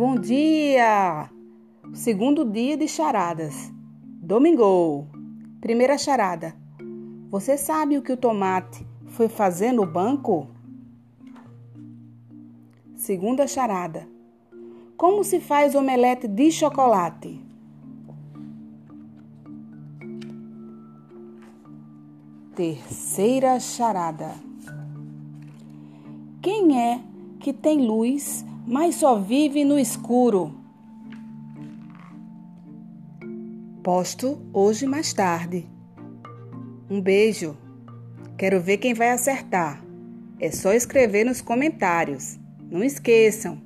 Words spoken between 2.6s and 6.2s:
de charadas. Domingo. Primeira